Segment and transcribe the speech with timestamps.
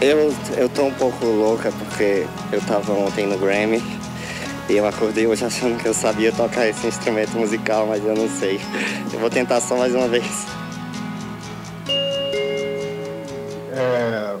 [0.00, 3.82] Eu, eu tô um pouco louca porque eu tava ontem no Grammy
[4.68, 8.28] e eu acordei hoje achando que eu sabia tocar esse instrumento musical, mas eu não
[8.28, 8.60] sei.
[9.10, 10.46] Eu vou tentar só mais uma vez.
[13.72, 14.36] É,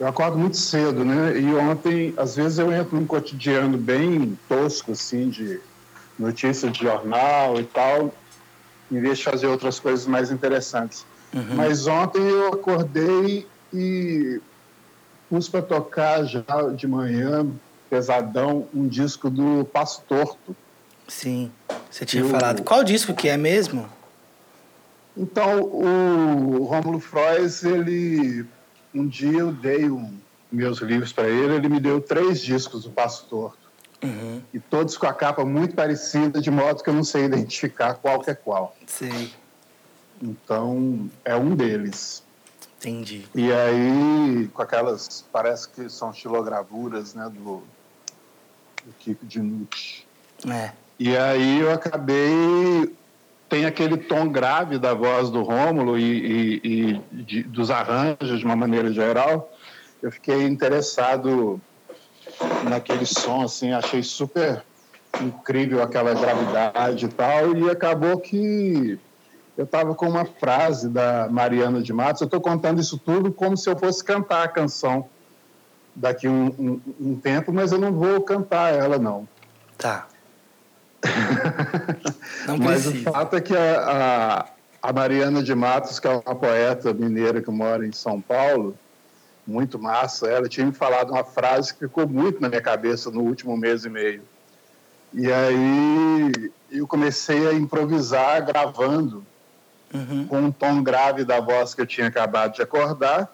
[0.00, 1.38] eu acordo muito cedo, né?
[1.38, 5.60] E ontem, às vezes, eu entro num cotidiano bem tosco, assim, de
[6.18, 8.12] notícia de jornal e tal,
[8.90, 11.06] em vez de fazer outras coisas mais interessantes.
[11.32, 11.54] Uhum.
[11.54, 14.40] Mas ontem eu acordei e
[15.28, 16.44] pus para tocar já
[16.76, 17.46] de manhã,
[17.88, 20.54] pesadão, um disco do Passo Torto.
[21.08, 21.50] Sim,
[21.90, 22.28] você tinha eu...
[22.28, 22.62] falado.
[22.62, 23.88] Qual disco que é mesmo?
[25.16, 28.46] Então, o Rômulo Frois, ele...
[28.94, 30.18] Um dia eu dei um,
[30.50, 33.58] meus livros para ele, ele me deu três discos do Passo Torto.
[34.02, 34.42] Uhum.
[34.52, 38.20] E todos com a capa muito parecida, de modo que eu não sei identificar qual
[38.20, 38.76] que é qual.
[38.86, 39.30] Sim.
[40.20, 42.22] Então, é um deles.
[42.82, 43.24] Entendi.
[43.32, 47.62] E aí, com aquelas, parece que são xilogravuras, né, do,
[48.84, 50.04] do Kiko Dinucci.
[50.48, 50.72] É.
[50.98, 52.92] E aí eu acabei
[53.48, 58.44] tem aquele tom grave da voz do Rômulo e, e, e de, dos arranjos de
[58.46, 59.52] uma maneira geral.
[60.02, 61.60] Eu fiquei interessado
[62.64, 64.64] naquele som, assim, achei super
[65.20, 68.98] incrível aquela gravidade e tal, e acabou que
[69.56, 72.22] eu estava com uma frase da Mariana de Matos.
[72.22, 75.08] Eu estou contando isso tudo como se eu fosse cantar a canção
[75.94, 79.28] daqui um, um, um tempo, mas eu não vou cantar ela, não.
[79.76, 80.06] Tá.
[82.46, 84.46] não mas o fato é que a,
[84.82, 88.74] a, a, Mariana de Matos, que é uma poeta mineira que mora em São Paulo,
[89.46, 93.20] muito massa, ela tinha me falado uma frase que ficou muito na minha cabeça no
[93.20, 94.22] último mês e meio.
[95.12, 99.26] E aí eu comecei a improvisar gravando
[99.92, 100.26] uhum.
[100.26, 103.32] com um tom grave da voz que eu tinha acabado de acordar,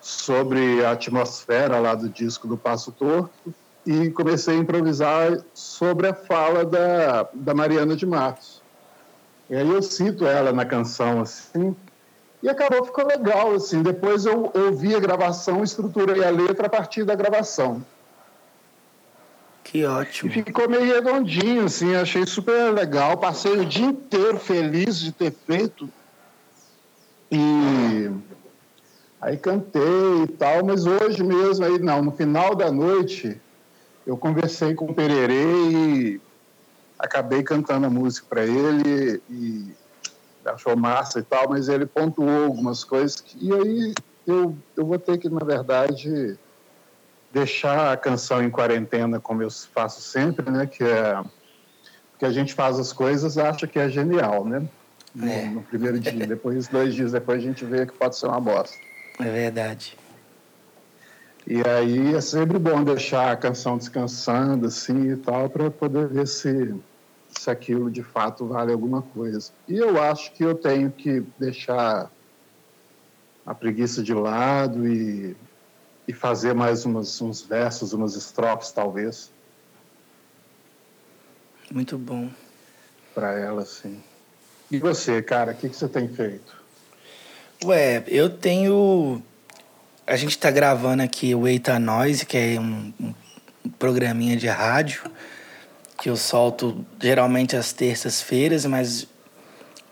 [0.00, 3.54] sobre a atmosfera lá do disco do Passo Torto,
[3.86, 8.62] e comecei a improvisar sobre a fala da, da Mariana de Matos.
[9.48, 11.74] E aí eu cito ela na canção, assim,
[12.42, 13.82] e acabou, ficou legal, assim.
[13.82, 17.84] Depois eu ouvi a gravação, estruturei a letra a partir da gravação.
[19.70, 20.32] Que ótimo.
[20.32, 23.16] E ficou meio redondinho, assim, achei super legal.
[23.16, 25.88] Passei o dia inteiro feliz de ter feito.
[27.30, 28.10] E
[29.20, 33.40] aí cantei e tal, mas hoje mesmo, aí não, no final da noite,
[34.04, 36.20] eu conversei com o Pererê e
[36.98, 39.70] acabei cantando a música para ele e
[40.44, 43.94] achou massa e tal, mas ele pontuou algumas coisas que, e aí
[44.26, 46.36] eu, eu vou ter que, na verdade,
[47.32, 50.66] deixar a canção em quarentena, como eu faço sempre, né?
[50.66, 51.22] Que é
[52.18, 54.68] que a gente faz as coisas acha que é genial, né?
[55.14, 55.46] No, é.
[55.46, 58.76] no primeiro dia, depois dois dias depois a gente vê que pode ser uma bosta.
[59.18, 59.96] É verdade.
[61.46, 66.28] E aí é sempre bom deixar a canção descansando assim e tal para poder ver
[66.28, 66.74] se
[67.30, 69.50] se aquilo de fato vale alguma coisa.
[69.66, 72.10] E eu acho que eu tenho que deixar
[73.46, 75.36] a preguiça de lado e
[76.10, 79.30] e fazer mais umas, uns versos, umas estrofes, talvez.
[81.70, 82.28] Muito bom.
[83.14, 84.02] Para ela, sim.
[84.68, 86.60] E você, cara, o que, que você tem feito?
[87.64, 89.22] Ué, eu tenho.
[90.04, 93.14] A gente está gravando aqui o Eita Noise, que é um, um
[93.78, 95.08] programinha de rádio
[95.96, 99.06] que eu solto geralmente às terças-feiras, mas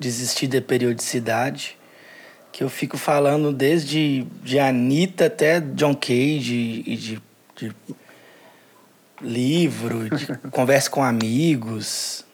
[0.01, 1.78] desisti da periodicidade
[2.59, 7.23] que eu fico falando desde de Anitta até John Cage e de,
[7.55, 7.73] de
[9.21, 12.25] livro, de conversa com amigos.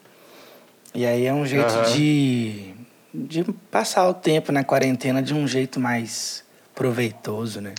[0.95, 1.93] E aí é um jeito uhum.
[1.93, 2.75] de,
[3.13, 6.43] de passar o tempo na quarentena de um jeito mais
[6.75, 7.75] proveitoso, né?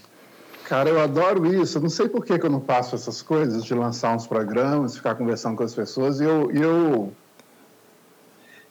[0.65, 1.79] Cara, eu adoro isso.
[1.79, 4.95] Eu não sei por que, que eu não faço essas coisas, de lançar uns programas,
[4.95, 6.19] ficar conversando com as pessoas.
[6.19, 7.13] E eu, eu,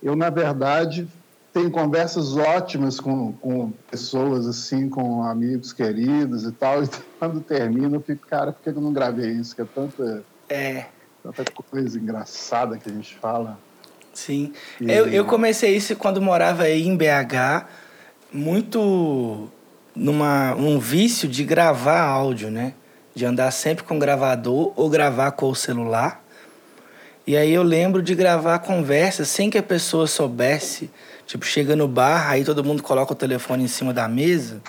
[0.00, 1.08] eu, na verdade,
[1.54, 7.94] tenho conversas ótimas com, com pessoas, assim, com amigos queridos e tal, e quando termino
[7.94, 9.54] eu fico, cara, por que eu não gravei isso?
[9.54, 10.86] Que é tanta, é.
[11.22, 13.56] tanta coisa engraçada que a gente fala.
[14.12, 14.52] Sim.
[14.80, 14.90] E...
[14.90, 17.66] Eu, eu comecei isso quando morava aí em BH,
[18.32, 19.48] muito
[19.94, 22.74] numa um vício de gravar áudio, né?
[23.14, 26.24] De andar sempre com gravador ou gravar com o celular.
[27.24, 30.90] E aí eu lembro de gravar conversas sem que a pessoa soubesse
[31.26, 34.60] Tipo, chega no bar, aí todo mundo coloca o telefone em cima da mesa.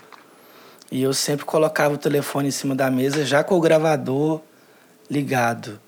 [0.92, 4.42] E eu sempre colocava o telefone em cima da mesa já com o gravador
[5.10, 5.80] ligado.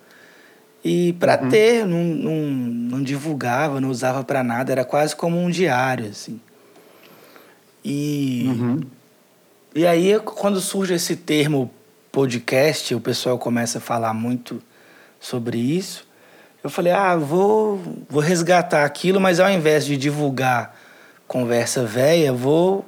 [0.84, 1.50] E para uhum.
[1.50, 6.40] ter, não, não, não divulgava, não usava para nada, era quase como um diário, assim.
[7.84, 8.81] E, uhum.
[9.75, 11.72] E aí, quando surge esse termo
[12.12, 14.62] podcast, o pessoal começa a falar muito
[15.19, 16.06] sobre isso.
[16.68, 20.78] Eu falei, ah, vou, vou resgatar aquilo, mas ao invés de divulgar
[21.25, 22.86] conversa velha, vou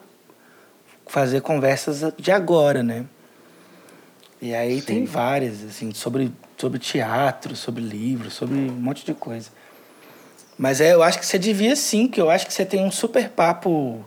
[1.08, 3.06] fazer conversas de agora, né?
[4.42, 4.86] E aí Sim.
[4.86, 9.50] tem várias, assim, sobre, sobre teatro, sobre livro, sobre um monte de coisa.
[10.58, 12.92] Mas é, eu acho que você devia sim, que eu acho que você tem um
[12.92, 14.06] super papo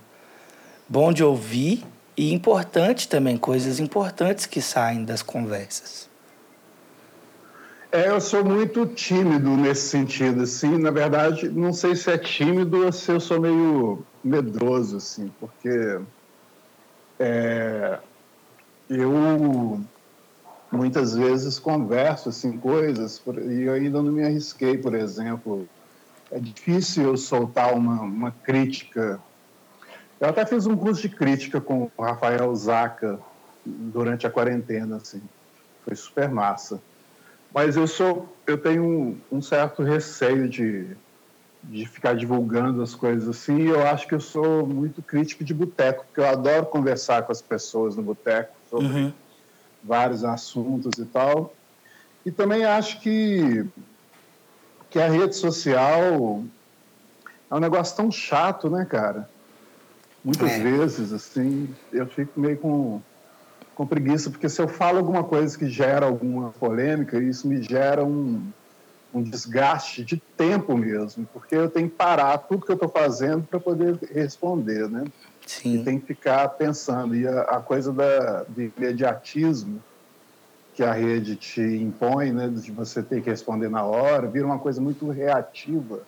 [0.86, 1.82] bom de ouvir
[2.14, 6.11] e importante também, coisas importantes que saem das conversas.
[7.94, 10.78] É, eu sou muito tímido nesse sentido, assim.
[10.78, 16.00] Na verdade, não sei se é tímido ou se eu sou meio medroso, assim, porque
[17.20, 17.98] é,
[18.88, 19.78] eu
[20.72, 25.68] muitas vezes converso assim coisas e eu ainda não me arrisquei, por exemplo.
[26.30, 29.20] É difícil eu soltar uma, uma crítica.
[30.18, 33.20] Eu até fiz um curso de crítica com o Rafael Zaca
[33.66, 35.20] durante a quarentena, assim.
[35.84, 36.80] Foi super massa.
[37.54, 40.86] Mas eu sou, eu tenho um, um certo receio de,
[41.62, 43.58] de ficar divulgando as coisas assim.
[43.58, 47.32] E eu acho que eu sou muito crítico de boteco, porque eu adoro conversar com
[47.32, 49.12] as pessoas no boteco sobre uhum
[49.82, 51.54] vários assuntos e tal.
[52.24, 53.66] E também acho que,
[54.90, 56.44] que a rede social
[57.50, 59.28] é um negócio tão chato, né, cara?
[60.24, 60.62] Muitas é.
[60.62, 63.02] vezes, assim, eu fico meio com,
[63.74, 68.04] com preguiça, porque se eu falo alguma coisa que gera alguma polêmica, isso me gera
[68.04, 68.42] um,
[69.14, 73.44] um desgaste de tempo mesmo, porque eu tenho que parar tudo que eu estou fazendo
[73.44, 75.04] para poder responder, né?
[75.46, 75.80] Sim.
[75.80, 77.14] E tem que ficar pensando.
[77.14, 79.82] E a, a coisa da, do imediatismo
[80.74, 84.58] que a rede te impõe, né, de você ter que responder na hora, vira uma
[84.58, 86.00] coisa muito reativa.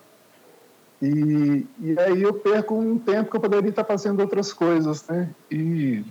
[1.02, 5.28] E, e aí eu perco um tempo que eu poderia estar fazendo outras coisas, né?
[5.50, 6.02] E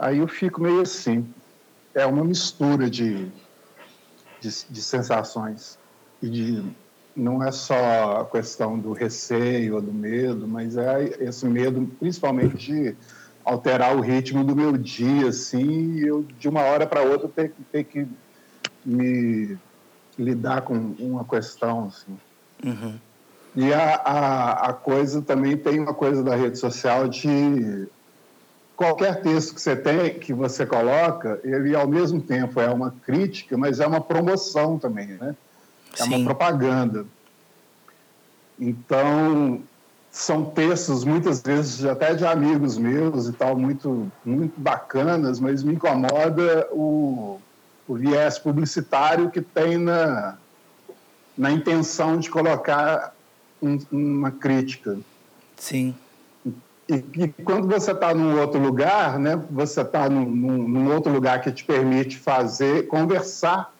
[0.00, 1.26] aí eu fico meio assim.
[1.94, 3.26] É uma mistura de,
[4.40, 5.78] de, de sensações
[6.22, 6.64] e de
[7.14, 12.56] não é só a questão do receio ou do medo, mas é esse medo, principalmente
[12.56, 12.96] de
[13.44, 17.52] alterar o ritmo do meu dia, assim, e eu de uma hora para outra ter,
[17.72, 18.06] ter que
[18.84, 19.58] me
[20.18, 22.16] lidar com uma questão, assim.
[22.64, 22.98] Uhum.
[23.56, 27.88] E a, a, a coisa também tem uma coisa da rede social de
[28.80, 33.54] qualquer texto que você tem, que você coloca, ele ao mesmo tempo é uma crítica,
[33.54, 35.36] mas é uma promoção também, né?
[35.98, 36.14] É Sim.
[36.14, 37.04] uma propaganda.
[38.58, 39.60] Então,
[40.10, 45.74] são textos muitas vezes até de amigos meus e tal muito muito bacanas mas me
[45.74, 47.38] incomoda o,
[47.86, 50.36] o viés publicitário que tem na
[51.38, 53.14] na intenção de colocar
[53.62, 54.98] um, uma crítica
[55.56, 55.94] sim
[56.90, 61.12] e, e quando você está num outro lugar né você está num, num, num, outro
[61.12, 63.72] lugar que te permite fazer conversar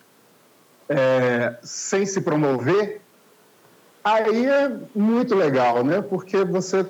[0.89, 3.01] é, sem se promover
[4.03, 6.01] Aí é muito legal, né?
[6.01, 6.87] Porque você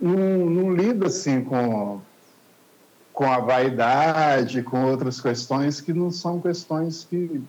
[0.00, 2.00] não, não lida assim com,
[3.12, 7.42] com a vaidade, com outras questões que não são questões que,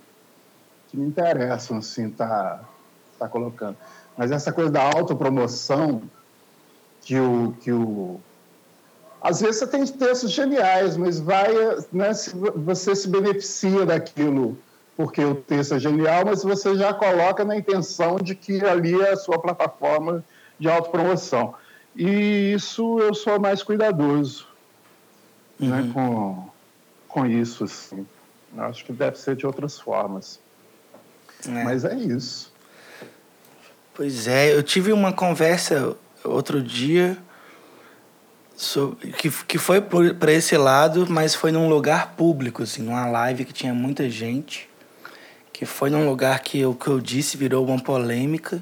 [0.88, 2.62] que me interessam, assim, tá,
[3.19, 3.77] tá colocando.
[4.18, 6.01] Mas essa coisa da autopromoção,
[7.03, 8.19] que o, que o...
[9.21, 11.53] Às vezes você tem textos geniais, mas vai,
[11.91, 12.12] né,
[12.55, 14.57] você se beneficia daquilo
[14.95, 19.12] porque o texto é genial, mas você já coloca na intenção de que ali é
[19.12, 20.24] a sua plataforma
[20.60, 21.55] de autopromoção.
[21.95, 24.48] E isso eu sou mais cuidadoso
[25.60, 25.83] né, uhum.
[25.83, 26.50] né, com,
[27.07, 27.63] com isso.
[27.63, 28.05] Assim.
[28.57, 30.39] Acho que deve ser de outras formas.
[31.48, 31.63] É.
[31.63, 32.51] Mas é isso.
[33.95, 37.18] Pois é, eu tive uma conversa outro dia
[38.56, 43.46] sobre, que, que foi para esse lado, mas foi num lugar público, assim, numa live
[43.46, 44.70] que tinha muita gente
[45.53, 48.62] que foi num lugar que o que eu disse virou uma polêmica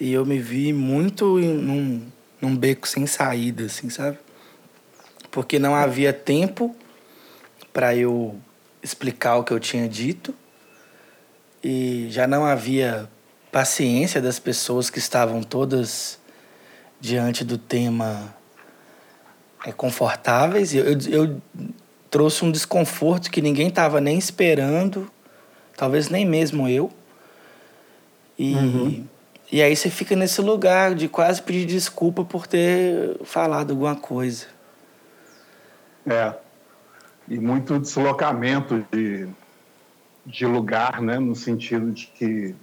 [0.00, 2.06] e eu me vi muito em, num,
[2.40, 4.18] num beco sem saída, assim, sabe?
[5.30, 6.74] Porque não havia tempo
[7.72, 8.34] para eu
[8.82, 10.34] explicar o que eu tinha dito
[11.62, 13.08] e já não havia
[13.52, 16.18] paciência das pessoas que estavam todas
[17.00, 18.34] diante do tema
[19.64, 20.74] é, confortáveis.
[20.74, 21.42] Eu, eu, eu
[22.10, 25.10] trouxe um desconforto que ninguém estava nem esperando
[25.76, 26.90] talvez nem mesmo eu.
[28.38, 29.06] E, uhum.
[29.52, 34.46] e aí você fica nesse lugar de quase pedir desculpa por ter falado alguma coisa.
[36.06, 36.34] É.
[37.28, 39.28] E muito deslocamento de,
[40.24, 41.18] de lugar, né?
[41.18, 42.54] No sentido de que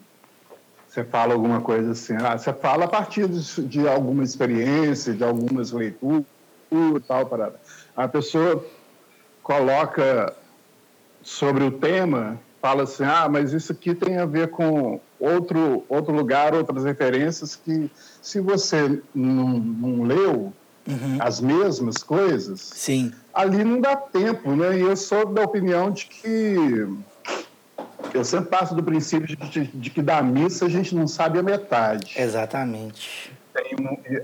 [0.93, 5.23] você fala alguma coisa assim, ah, você fala a partir de, de alguma experiência, de
[5.23, 6.23] algumas leituras,
[7.07, 7.59] tal, parada.
[7.97, 8.63] A pessoa
[9.41, 10.31] coloca
[11.23, 16.13] sobre o tema, fala assim, ah, mas isso aqui tem a ver com outro, outro
[16.13, 17.89] lugar, outras referências que
[18.21, 20.53] se você não, não leu
[20.87, 21.17] uhum.
[21.19, 23.11] as mesmas coisas, Sim.
[23.33, 24.77] ali não dá tempo, né?
[24.77, 26.87] E eu sou da opinião de que
[28.13, 31.43] eu sempre passo do princípio de, de, que da missa a gente não sabe a
[31.43, 32.13] metade.
[32.17, 33.31] Exatamente.
[33.53, 33.75] Tem,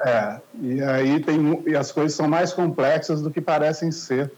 [0.06, 4.32] é, e aí tem, e as coisas são mais complexas do que parecem ser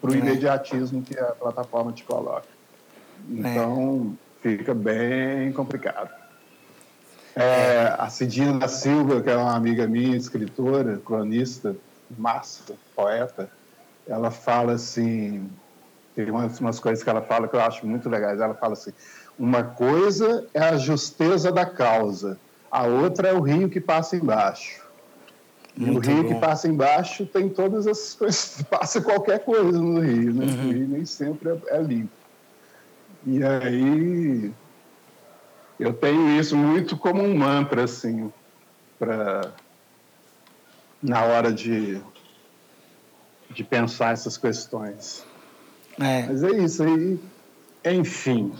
[0.00, 0.18] para o é.
[0.18, 2.46] imediatismo que a plataforma te coloca.
[3.28, 4.48] Então, é.
[4.48, 6.10] fica bem complicado.
[7.34, 11.76] É, a Cidina da Silva, que é uma amiga minha, escritora, cronista,
[12.16, 13.50] massa, poeta,
[14.08, 15.50] ela fala assim,
[16.16, 18.40] tem umas, umas coisas que ela fala que eu acho muito legais.
[18.40, 18.90] Ela fala assim,
[19.38, 24.82] uma coisa é a justeza da causa, a outra é o rio que passa embaixo.
[25.76, 26.28] E o rio bom.
[26.30, 30.46] que passa embaixo tem todas as coisas, passa qualquer coisa no rio, né?
[30.46, 30.68] Uhum.
[30.68, 32.12] O rio nem sempre é, é limpo.
[33.26, 34.54] E aí
[35.78, 38.32] eu tenho isso muito como um mantra, assim,
[38.98, 39.52] para
[41.02, 42.00] na hora de,
[43.50, 45.26] de pensar essas questões.
[46.00, 46.22] É.
[46.26, 47.18] Mas é isso aí.
[47.84, 48.52] Enfim,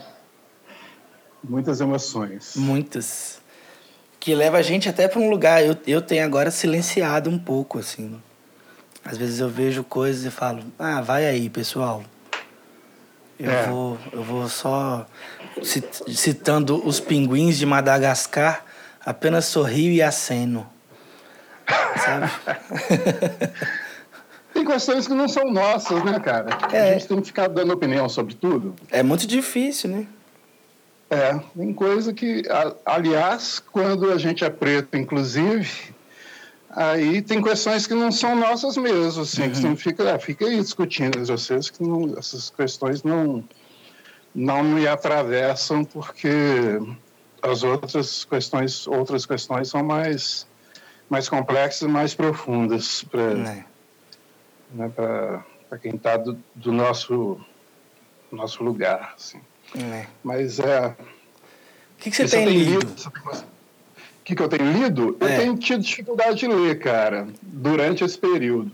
[1.43, 2.55] muitas emoções.
[2.57, 3.41] Muitas.
[4.21, 5.65] Que leva a gente até para um lugar.
[5.65, 8.21] Eu, eu tenho agora silenciado um pouco, assim.
[9.05, 12.03] Às vezes eu vejo coisas e falo, ah, vai aí, pessoal.
[13.39, 13.67] Eu, é.
[13.67, 15.07] vou, eu vou só
[15.63, 18.65] citando os pinguins de Madagascar,
[19.05, 20.67] apenas sorrio e aceno.
[22.05, 22.31] Sabe?
[24.67, 26.59] questões que não são nossas, né, cara?
[26.73, 26.91] É.
[26.91, 28.75] A gente tem que ficar dando opinião sobre tudo.
[28.91, 30.07] É muito difícil, né?
[31.09, 32.43] É, tem coisa que,
[32.85, 35.95] aliás, quando a gente é preto, inclusive,
[36.69, 39.51] aí tem questões que não são nossas mesmo, assim, uhum.
[39.51, 43.45] que você não fica, é, fica aí discutindo, vocês que não, essas questões não,
[44.35, 46.29] não me atravessam porque
[47.41, 50.45] as outras questões, outras questões são mais,
[51.09, 53.65] mais complexas, mais profundas para é.
[54.77, 57.41] Né, para quem está do, do, nosso
[58.31, 59.41] nosso lugar, assim.
[59.75, 60.07] É.
[60.23, 60.89] Mas é.
[60.89, 60.95] O
[61.99, 62.87] que, que você tem lido?
[62.87, 65.17] O que, que eu tenho lido?
[65.21, 65.25] É.
[65.25, 68.71] Eu tenho tido dificuldade de ler, cara, durante esse período.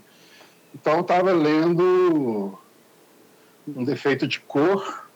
[0.74, 2.58] Então, eu estava lendo
[3.68, 5.06] Um Defeito de Cor,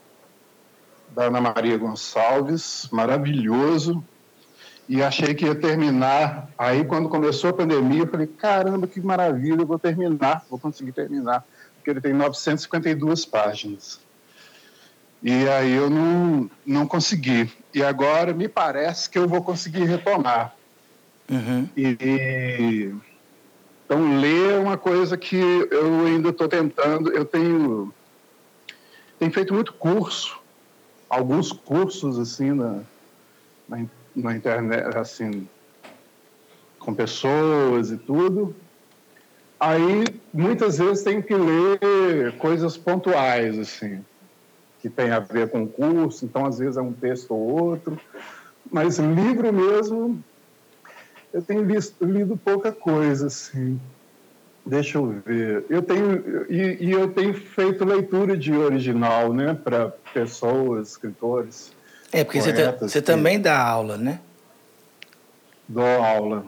[1.09, 4.03] da Ana Maria Gonçalves, maravilhoso.
[4.87, 6.49] E achei que ia terminar.
[6.57, 10.93] Aí, quando começou a pandemia, eu falei: caramba, que maravilha, eu vou terminar, vou conseguir
[10.93, 11.45] terminar.
[11.75, 13.99] Porque ele tem 952 páginas.
[15.21, 17.51] E aí eu não, não consegui.
[17.73, 20.55] E agora me parece que eu vou conseguir retomar.
[21.29, 21.67] Uhum.
[21.75, 22.93] E,
[23.85, 27.11] então, ler é uma coisa que eu ainda estou tentando.
[27.11, 27.93] Eu tenho,
[29.19, 30.39] tenho feito muito curso
[31.09, 32.81] alguns cursos assim na,
[33.67, 33.85] na,
[34.21, 35.47] na internet, assim,
[36.79, 38.55] com pessoas e tudo.
[39.59, 44.05] Aí muitas vezes tem que ler coisas pontuais assim,
[44.79, 46.25] que tem a ver com o curso.
[46.25, 47.99] Então às vezes é um texto ou outro,
[48.71, 50.23] mas livro mesmo
[51.33, 51.63] eu tenho
[52.01, 53.79] lido pouca coisa assim.
[54.65, 55.65] Deixa eu ver.
[55.69, 61.76] Eu tenho e, e, eu tenho feito leitura de original, né, para pessoas, escritores.
[62.11, 64.19] É porque você, você também dá aula, né?
[65.67, 66.45] Dou aula.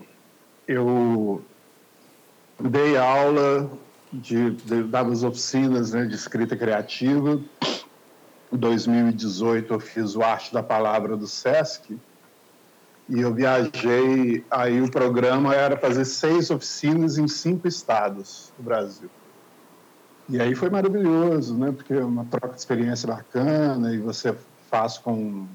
[0.68, 1.44] Eu
[2.60, 3.70] dei aula
[4.12, 7.40] de, de dadas oficinas né, de escrita criativa.
[8.52, 11.98] Em 2018 eu fiz o Arte da Palavra do SESC
[13.10, 19.10] e eu viajei, aí o programa era fazer seis oficinas em cinco estados do Brasil.
[20.30, 21.72] E aí foi maravilhoso, né?
[21.72, 24.36] Porque é uma troca de experiência bacana e você
[24.70, 25.48] faz com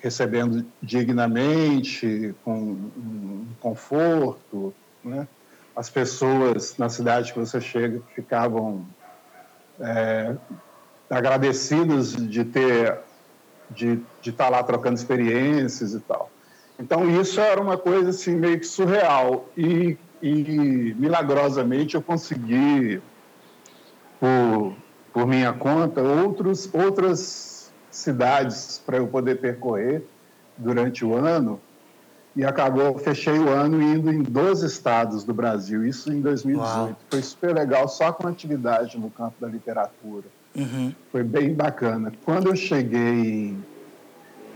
[0.00, 5.26] recebendo dignamente, com conforto, né?
[5.74, 8.86] As pessoas na cidade que você chega ficavam
[9.80, 10.34] é,
[11.10, 12.98] agradecidas de ter
[13.70, 16.30] de estar tá lá trocando experiências e tal.
[16.78, 23.02] Então isso era uma coisa assim meio que surreal e, e milagrosamente eu consegui
[24.20, 24.76] por,
[25.12, 27.55] por minha conta outros outras
[27.96, 30.02] cidades para eu poder percorrer
[30.56, 31.60] durante o ano
[32.34, 36.96] e acabou fechei o ano indo em 12 estados do Brasil isso em 2018 Uau.
[37.08, 40.24] foi super legal só com atividade no campo da literatura
[40.56, 40.94] Uhum.
[41.12, 42.10] Foi bem bacana.
[42.24, 43.64] Quando eu cheguei em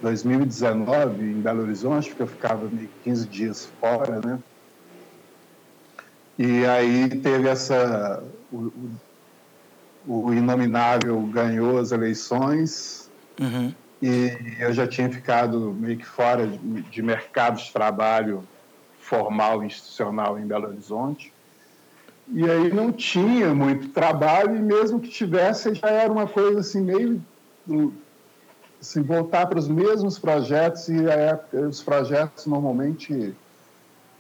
[0.01, 4.39] 2019 em Belo Horizonte, porque eu ficava meio 15 dias fora, né?
[6.39, 8.23] E aí teve essa.
[8.51, 8.73] O,
[10.07, 13.10] o, o Inominável ganhou as eleições.
[13.41, 13.75] Uhum.
[14.03, 18.45] E eu já tinha ficado meio que fora de, de mercado de trabalho
[18.99, 21.33] formal, institucional em Belo Horizonte.
[22.29, 26.81] E aí não tinha muito trabalho, e mesmo que tivesse, já era uma coisa assim,
[26.81, 27.21] meio.
[28.81, 30.95] Assim, voltar para os mesmos projetos, e
[31.69, 33.35] os projetos normalmente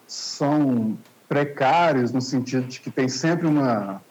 [0.06, 0.98] são
[1.28, 4.02] precários, no sentido de que tem sempre uma,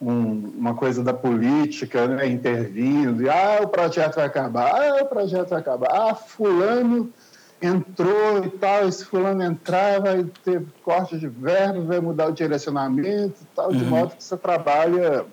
[0.00, 5.06] um, uma coisa da política né, intervindo, e ah, o projeto vai acabar, ah, o
[5.06, 7.12] projeto vai acabar, ah, fulano
[7.60, 13.36] entrou e tal, esse fulano entrar, vai ter corte de verba, vai mudar o direcionamento
[13.40, 13.78] e tal, uhum.
[13.78, 15.24] de modo que você trabalha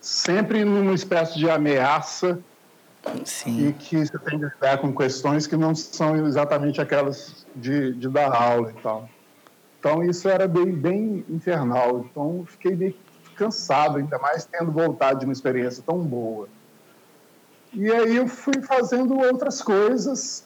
[0.00, 2.38] sempre numa espécie de ameaça
[3.24, 3.68] Sim.
[3.68, 8.08] e que você tem que lidar com questões que não são exatamente aquelas de, de
[8.08, 9.08] dar aula e tal.
[9.78, 12.06] Então isso era bem, bem infernal.
[12.10, 12.94] Então fiquei bem
[13.38, 16.48] cansado, ainda mais tendo voltado de uma experiência tão boa.
[17.72, 20.44] E aí eu fui fazendo outras coisas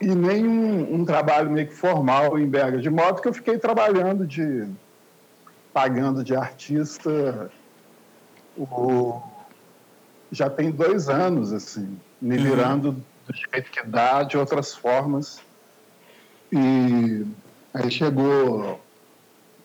[0.00, 3.58] e nem um, um, trabalho meio que formal em Berga, de modo que eu fiquei
[3.58, 4.66] trabalhando de
[5.72, 7.50] pagando de artista
[8.56, 9.20] o,
[10.30, 12.42] já tem dois anos assim, me uhum.
[12.42, 13.02] virando uhum.
[13.26, 15.40] do jeito que dá, de outras formas.
[16.52, 17.26] E
[17.72, 18.76] aí chegou a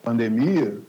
[0.03, 0.79] pandemia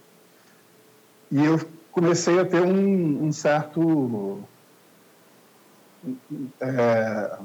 [1.31, 1.61] e eu
[1.93, 4.43] comecei a ter um, um certo
[6.61, 7.39] é,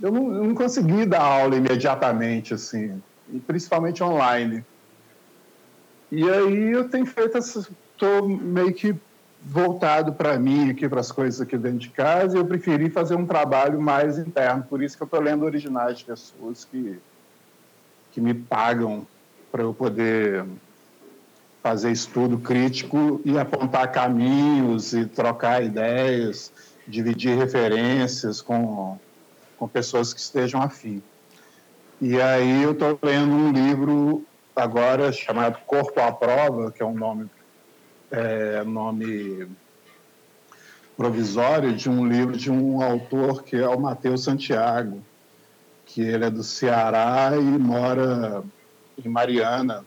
[0.00, 3.00] eu não, eu não consegui dar aula imediatamente, assim,
[3.46, 4.64] principalmente online.
[6.10, 8.94] E aí eu tenho feito estou meio que
[9.44, 13.16] voltado para mim aqui, para as coisas aqui dentro de casa, e eu preferi fazer
[13.16, 16.98] um trabalho mais interno, por isso que eu estou lendo originais de pessoas que,
[18.12, 19.06] que me pagam
[19.50, 20.44] para eu poder
[21.62, 26.52] fazer estudo crítico e apontar caminhos e trocar ideias,
[26.86, 28.98] dividir referências com
[29.62, 31.00] com pessoas que estejam afim.
[32.00, 34.24] E aí eu estou lendo um livro
[34.56, 37.30] agora chamado Corpo à Prova, que é um nome,
[38.10, 39.46] é, nome
[40.96, 45.00] provisório de um livro de um autor que é o Mateus Santiago,
[45.86, 48.42] que ele é do Ceará e mora
[48.98, 49.84] em Mariana,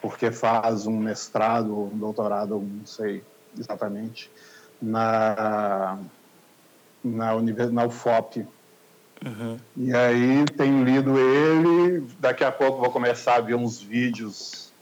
[0.00, 3.22] porque faz um mestrado ou um doutorado, não sei
[3.58, 4.30] exatamente,
[4.80, 5.98] na
[7.02, 7.32] na,
[7.70, 8.46] na UFOP.
[9.24, 9.58] Uhum.
[9.76, 14.72] E aí tenho lido ele, daqui a pouco vou começar a ver uns vídeos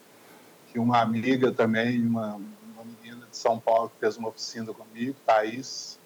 [0.70, 5.16] que uma amiga também, uma, uma menina de São Paulo que fez uma oficina comigo,
[5.26, 5.98] Thaís,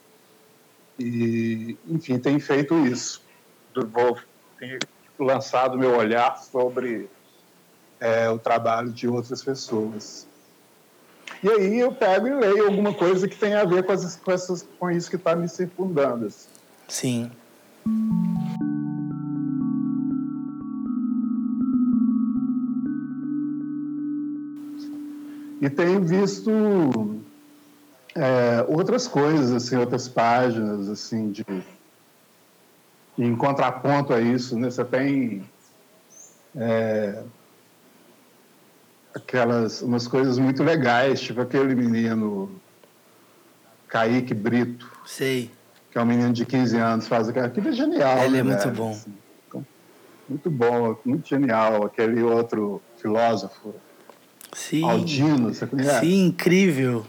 [0.98, 3.22] e enfim, tem feito isso.
[3.74, 4.18] Vou
[4.58, 4.78] ter
[5.18, 7.08] lançado meu olhar sobre
[8.02, 10.26] é, o trabalho de outras pessoas.
[11.40, 14.32] E aí eu pego e leio alguma coisa que tem a ver com, essas, com,
[14.32, 16.26] essas, com isso que está me circundando.
[16.26, 16.48] Assim.
[16.88, 17.30] Sim.
[25.60, 26.50] E tenho visto
[28.16, 31.46] é, outras coisas, assim, outras páginas, assim, de
[33.16, 34.70] em contraponto a isso, né?
[34.70, 35.44] Você tem
[36.56, 37.22] é,
[39.14, 42.50] aquelas umas coisas muito legais, tipo aquele menino
[43.88, 44.90] Kaique Brito.
[45.06, 45.50] Sei.
[45.90, 47.44] Que é um menino de 15 anos, faz aquilo.
[47.44, 48.18] Aquilo é genial.
[48.24, 48.90] Ele é né, é muito bom.
[48.92, 49.12] Assim,
[50.28, 51.84] muito bom, muito genial.
[51.84, 53.74] Aquele outro filósofo.
[54.54, 54.84] Sim.
[54.84, 56.00] Aldino, você conhece?
[56.00, 57.04] Sim, incrível.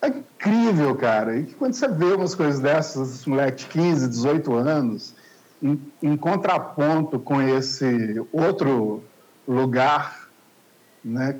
[0.00, 1.38] É incrível, cara.
[1.38, 5.14] E quando você vê umas coisas dessas, esse moleque de 15, 18 anos,
[5.62, 9.04] em, em contraponto com esse outro
[9.46, 10.19] lugar
[11.04, 11.38] né,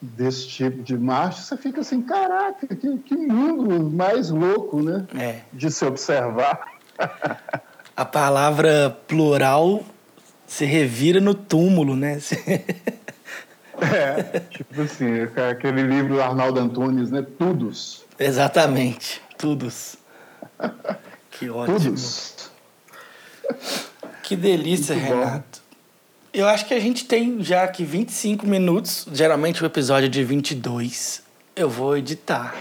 [0.00, 5.06] desse tipo de marcha, você fica assim, caraca, que, que mundo mais louco, né?
[5.16, 5.40] É.
[5.52, 6.66] De se observar.
[7.94, 9.84] A palavra plural
[10.46, 12.18] se revira no túmulo, né?
[13.80, 17.26] É, tipo assim, aquele livro do Arnaldo Antunes, né?
[17.36, 18.04] Tudos.
[18.16, 19.96] Exatamente, Tudos.
[21.32, 21.78] Que ótimo.
[21.78, 22.50] Tudos.
[24.22, 25.61] Que delícia, Muito Renato.
[26.32, 29.06] Eu acho que a gente tem já aqui 25 minutos.
[29.12, 31.22] Geralmente o episódio é de 22.
[31.54, 32.54] Eu vou editar.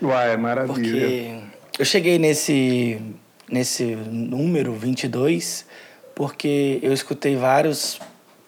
[0.00, 0.72] Uai, maravilha.
[0.74, 1.40] Porque
[1.78, 3.00] eu cheguei nesse,
[3.50, 5.66] nesse número 22
[6.14, 8.00] porque eu escutei vários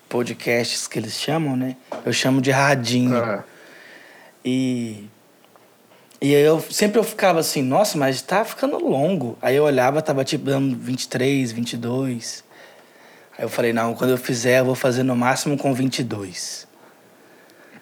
[0.09, 1.77] podcasts que eles chamam, né?
[2.05, 3.16] Eu chamo de radinho.
[3.16, 3.44] Ah.
[4.44, 5.09] E
[6.20, 9.37] e aí eu sempre eu ficava assim, nossa, mas tá ficando longo.
[9.42, 12.44] Aí eu olhava, tava tipo dando 23, 22.
[13.37, 16.66] Aí eu falei, não, quando eu fizer, eu vou fazer no máximo com 22.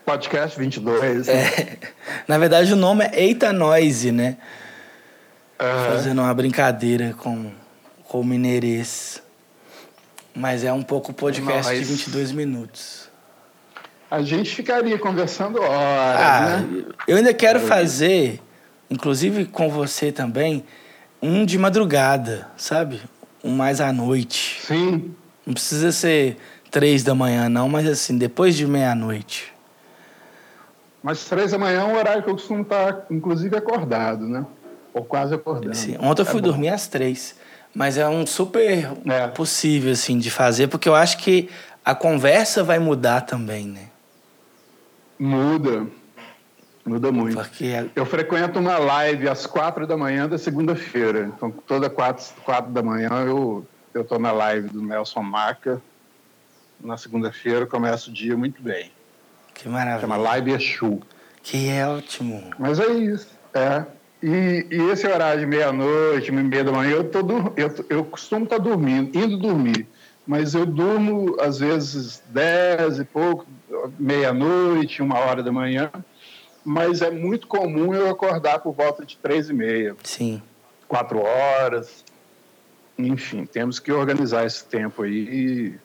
[0.04, 1.26] Podcast 22.
[1.26, 1.34] Né?
[1.34, 1.78] É.
[2.26, 4.36] Na verdade, o nome é Eita Noise, né?
[5.60, 5.92] Uhum.
[5.92, 7.52] Fazendo uma brincadeira com,
[8.04, 9.22] com o mineirês.
[10.34, 11.78] Mas é um pouco podcast Nós...
[11.78, 13.10] de 22 minutos.
[14.10, 16.84] A gente ficaria conversando horas, ah, né?
[17.08, 18.40] Eu ainda quero fazer,
[18.90, 20.64] inclusive com você também,
[21.20, 23.00] um de madrugada, sabe?
[23.42, 24.60] Um mais à noite.
[24.60, 25.14] Sim.
[25.46, 26.36] Não precisa ser
[26.70, 29.52] três da manhã, não, mas assim, depois de meia-noite.
[31.02, 34.46] Mas três da manhã é um horário que eu costumo estar, inclusive, acordado, né?
[34.94, 35.74] Ou quase acordando.
[35.74, 35.96] Sim.
[36.00, 37.34] Ontem eu fui é dormir às três.
[37.74, 39.26] Mas é um super é.
[39.28, 41.48] possível, assim, de fazer, porque eu acho que
[41.84, 43.88] a conversa vai mudar também, né?
[45.18, 45.86] Muda.
[46.84, 47.36] Muda muito.
[47.36, 47.90] Porque...
[47.94, 51.30] Eu frequento uma live às quatro da manhã da segunda-feira.
[51.34, 55.80] Então, toda quatro, quatro da manhã eu eu estou na live do Nelson Maca.
[56.80, 58.90] Na segunda-feira começa o dia muito bem.
[59.54, 60.00] Que maravilha.
[60.00, 61.00] Chama Live Exu.
[61.42, 62.50] Que é ótimo.
[62.58, 63.28] Mas é isso.
[63.54, 63.84] É.
[64.22, 67.20] E, e esse horário de meia-noite, meia da manhã, eu, tô,
[67.56, 69.86] eu, eu costumo estar tá dormindo, indo dormir.
[70.24, 73.44] Mas eu durmo, às vezes, dez e pouco,
[73.98, 75.90] meia-noite, uma hora da manhã.
[76.64, 79.96] Mas é muito comum eu acordar por volta de três e meia.
[80.04, 80.40] Sim.
[80.86, 82.04] Quatro horas.
[82.98, 85.78] Enfim, temos que organizar esse tempo aí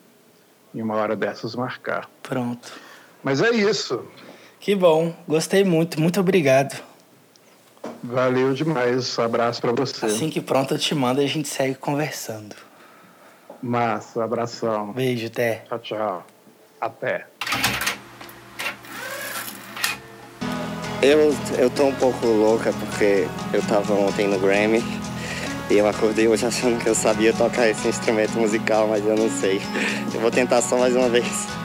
[0.73, 2.09] e em uma hora dessas marcar.
[2.21, 2.73] Pronto.
[3.23, 4.05] Mas é isso.
[4.59, 6.81] Que bom, gostei muito, muito obrigado.
[8.03, 10.05] Valeu demais, abraço para você.
[10.05, 12.55] Assim que pronto eu te mando e a gente segue conversando.
[13.61, 14.91] Massa, abração.
[14.91, 15.63] Beijo, até.
[15.67, 16.27] Tchau, tchau.
[16.79, 17.25] Até.
[21.01, 24.83] Eu, eu tô um pouco louca porque eu tava ontem no Grammy
[25.69, 29.61] eu acordei hoje achando que eu sabia tocar esse instrumento musical, mas eu não sei.
[30.13, 31.56] Eu vou tentar só mais uma vez.